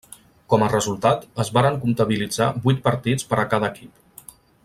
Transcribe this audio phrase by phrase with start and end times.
[0.53, 4.35] Com a resultat, es varen comptabilitzar vuit partits per a cada equip.